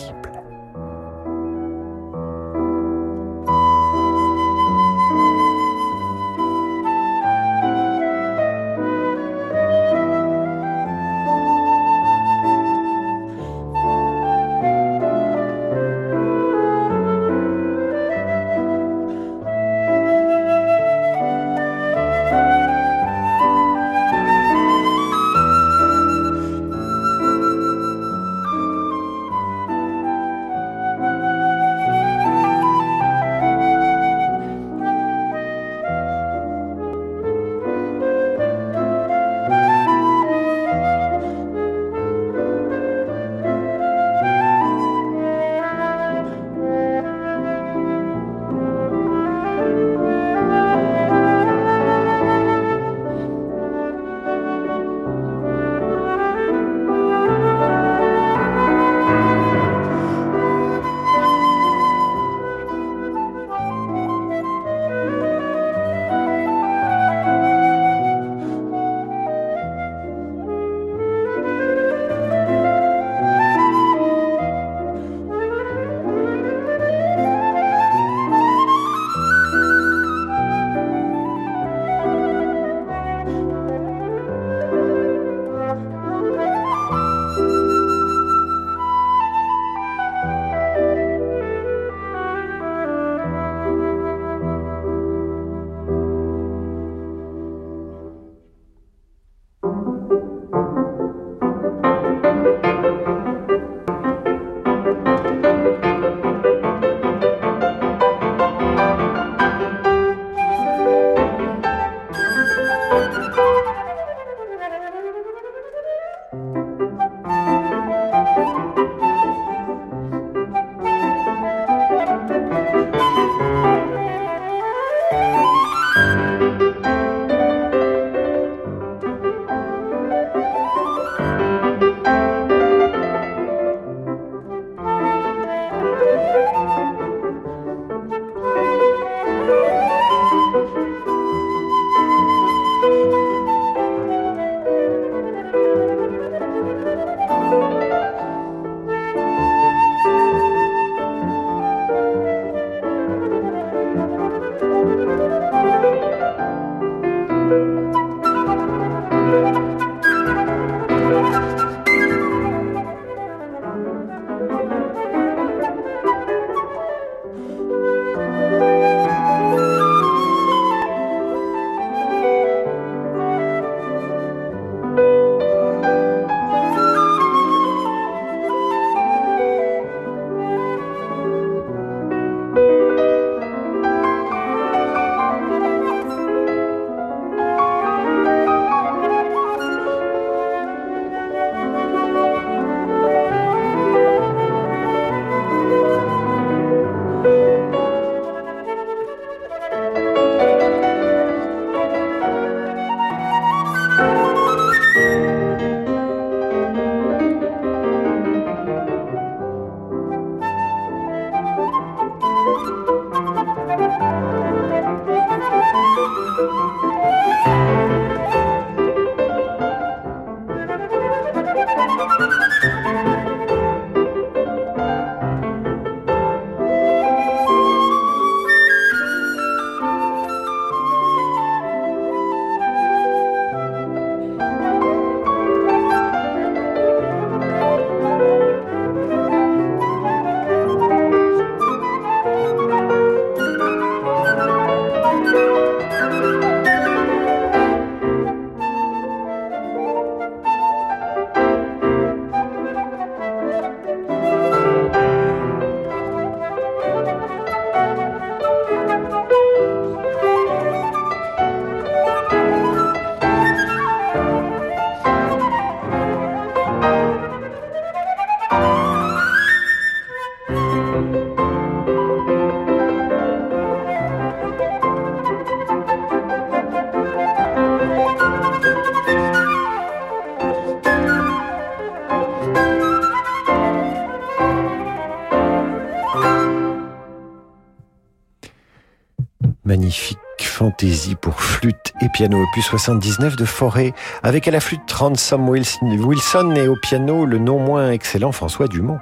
Piano 292.17 292.43
opus 292.43 292.65
79 292.65 293.37
de 293.37 293.45
Forêt, 293.45 293.93
avec 294.23 294.49
à 294.49 294.51
la 294.51 294.61
flûte 294.61 294.91
Ransom 294.91 295.51
Wilson 295.51 296.55
et 296.57 296.67
au 296.67 296.75
piano 296.75 297.27
le 297.27 297.37
non 297.37 297.59
moins 297.59 297.91
excellent 297.91 298.33
François 298.33 298.69
Dumont. 298.69 298.99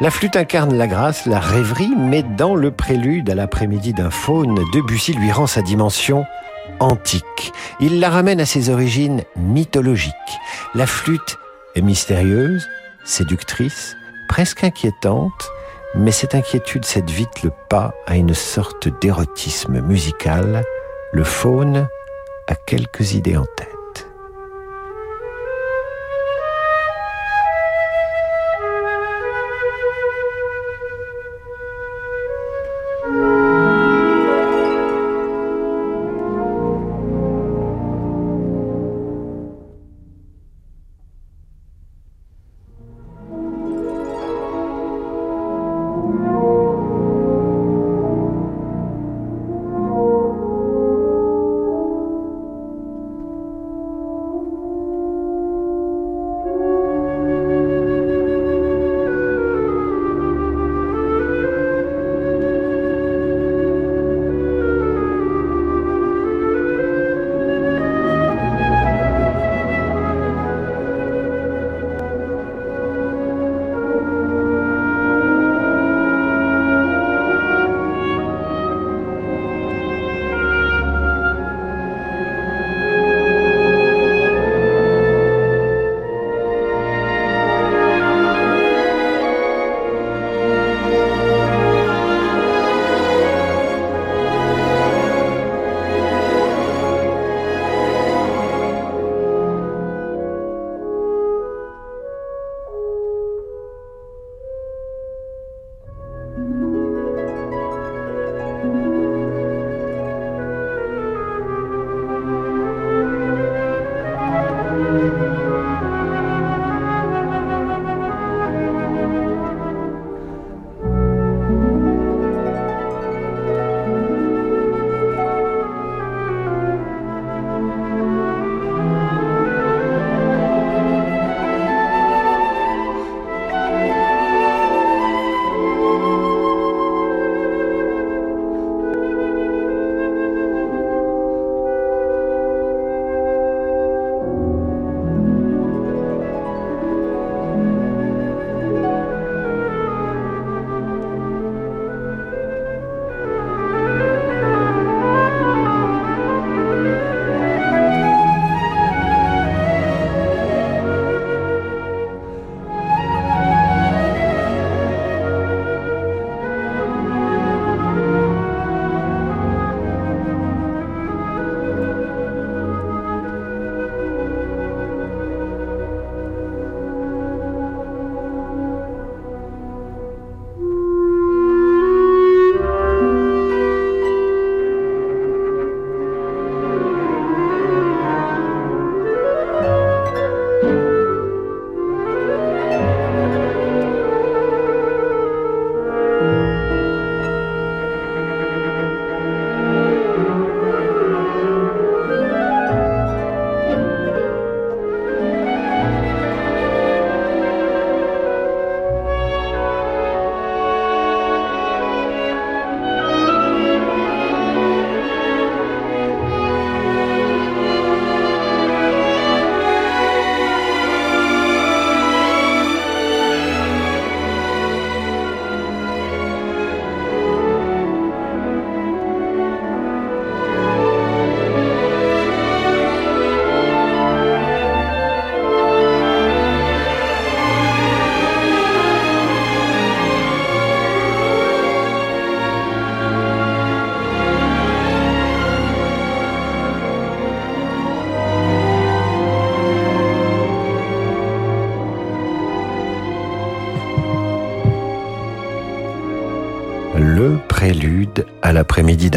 La 0.00 0.10
flûte 0.10 0.34
incarne 0.34 0.76
la 0.76 0.88
grâce, 0.88 1.26
la 1.26 1.38
rêverie, 1.38 1.92
mais 1.96 2.24
dans 2.24 2.56
le 2.56 2.72
prélude 2.72 3.30
à 3.30 3.36
l'après-midi 3.36 3.92
d'un 3.92 4.10
faune, 4.10 4.58
Debussy 4.74 5.12
lui 5.12 5.30
rend 5.30 5.46
sa 5.46 5.62
dimension 5.62 6.26
antique. 6.80 7.52
Il 7.78 8.00
la 8.00 8.10
ramène 8.10 8.40
à 8.40 8.46
ses 8.46 8.68
origines 8.68 9.22
mythologiques. 9.36 10.12
La 10.74 10.88
flûte 10.88 11.38
est 11.76 11.82
mystérieuse, 11.82 12.68
séductrice, 13.04 13.96
presque 14.28 14.64
inquiétante, 14.64 15.50
mais 15.94 16.10
cette 16.10 16.34
inquiétude 16.34 16.84
cède 16.84 17.10
vite 17.10 17.44
le 17.44 17.52
pas 17.68 17.94
à 18.08 18.16
une 18.16 18.34
sorte 18.34 18.88
d'érotisme 19.00 19.80
musical. 19.82 20.64
Le 21.12 21.22
faune 21.22 21.86
a 22.50 22.56
quelques 22.56 23.14
idées 23.14 23.36
en 23.36 23.46
tête. 23.56 23.69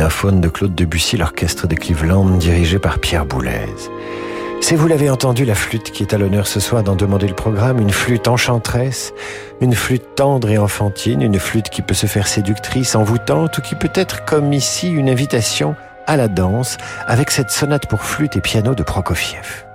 Faune 0.10 0.42
de 0.42 0.50
Claude 0.50 0.76
Debussy, 0.76 1.18
l'orchestre 1.18 1.68
de 1.68 1.76
Cleveland 1.76 2.26
dirigé 2.38 2.80
par 2.80 3.00
Pierre 3.00 3.26
Boulez. 3.26 3.68
C'est, 4.62 4.76
vous 4.76 4.88
l'avez 4.88 5.10
entendu, 5.10 5.44
la 5.44 5.56
flûte 5.56 5.92
qui 5.92 6.04
est 6.04 6.14
à 6.14 6.18
l'honneur 6.18 6.48
ce 6.48 6.60
soir 6.60 6.84
d'en 6.84 6.96
demander 6.96 7.28
le 7.28 7.36
programme, 7.36 7.80
une 7.80 7.92
flûte 7.92 8.28
enchanteresse, 8.28 9.14
une 9.60 9.76
flûte 9.76 10.16
tendre 10.16 10.50
et 10.50 10.58
enfantine, 10.58 11.22
une 11.22 11.38
flûte 11.38 11.70
qui 11.70 11.82
peut 11.82 11.94
se 11.94 12.08
faire 12.08 12.28
séductrice, 12.28 12.96
envoûtante, 12.96 13.58
ou 13.58 13.62
qui 13.62 13.76
peut 13.76 13.92
être, 13.94 14.24
comme 14.24 14.54
ici, 14.54 14.90
une 14.90 15.10
invitation 15.10 15.76
à 16.08 16.16
la 16.16 16.30
danse, 16.30 16.78
avec 17.08 17.30
cette 17.30 17.50
sonate 17.50 17.88
pour 17.88 18.04
flûte 18.04 18.38
et 18.38 18.42
piano 18.42 18.74
de 18.76 18.84
Prokofiev. 18.84 19.66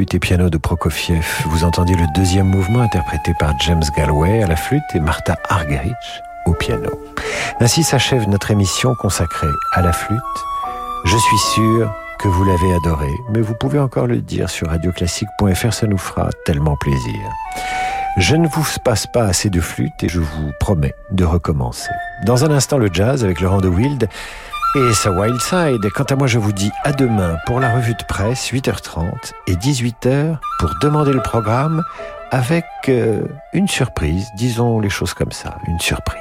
Flûte 0.00 0.14
et 0.14 0.18
piano 0.18 0.48
de 0.48 0.56
Prokofiev. 0.56 1.26
Vous 1.44 1.62
entendiez 1.62 1.94
le 1.94 2.06
deuxième 2.14 2.46
mouvement 2.46 2.80
interprété 2.80 3.34
par 3.38 3.52
James 3.60 3.82
Galway 3.94 4.42
à 4.42 4.46
la 4.46 4.56
flûte 4.56 4.82
et 4.94 4.98
Martha 4.98 5.36
Argerich 5.50 5.92
au 6.46 6.54
piano. 6.54 6.88
Ainsi 7.60 7.82
s'achève 7.82 8.26
notre 8.26 8.50
émission 8.50 8.94
consacrée 8.94 9.52
à 9.74 9.82
la 9.82 9.92
flûte. 9.92 10.18
Je 11.04 11.18
suis 11.18 11.38
sûr 11.52 11.92
que 12.18 12.28
vous 12.28 12.44
l'avez 12.44 12.74
adoré, 12.76 13.10
mais 13.30 13.42
vous 13.42 13.52
pouvez 13.60 13.78
encore 13.78 14.06
le 14.06 14.22
dire 14.22 14.48
sur 14.48 14.68
radioclassique.fr, 14.68 15.72
ça 15.74 15.86
nous 15.86 15.98
fera 15.98 16.30
tellement 16.46 16.76
plaisir. 16.76 17.20
Je 18.16 18.36
ne 18.36 18.48
vous 18.48 18.64
passe 18.82 19.06
pas 19.06 19.24
assez 19.24 19.50
de 19.50 19.60
flûte 19.60 20.02
et 20.02 20.08
je 20.08 20.20
vous 20.20 20.50
promets 20.60 20.94
de 21.10 21.24
recommencer. 21.24 21.90
Dans 22.24 22.46
un 22.46 22.50
instant, 22.50 22.78
le 22.78 22.88
jazz 22.90 23.22
avec 23.22 23.42
Laurent 23.42 23.60
de 23.60 23.68
Wild 23.68 24.08
et 24.74 24.92
sa 24.94 25.10
Wild 25.10 25.40
Side. 25.40 25.90
Quant 25.94 26.04
à 26.04 26.16
moi, 26.16 26.26
je 26.26 26.38
vous 26.38 26.52
dis 26.52 26.70
à 26.84 26.92
demain 26.92 27.36
pour 27.46 27.60
la 27.60 27.74
revue 27.74 27.94
de 27.94 28.04
presse, 28.04 28.52
8h30 28.52 29.32
et 29.46 29.54
18h 29.54 30.36
pour 30.58 30.70
demander 30.80 31.12
le 31.12 31.22
programme 31.22 31.82
avec 32.30 32.64
euh, 32.88 33.22
une 33.52 33.68
surprise, 33.68 34.28
disons 34.36 34.78
les 34.78 34.90
choses 34.90 35.14
comme 35.14 35.32
ça, 35.32 35.56
une 35.66 35.80
surprise. 35.80 36.20